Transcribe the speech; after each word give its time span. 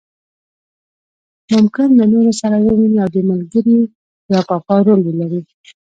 ممکن 1.53 1.87
له 1.99 2.05
نورو 2.13 2.31
سره 2.41 2.55
وویني 2.67 2.97
او 3.03 3.09
د 3.15 3.17
ملګري 3.29 3.79
یا 4.31 4.39
کاکا 4.49 4.77
رول 4.85 4.99
ولري. 5.03 5.41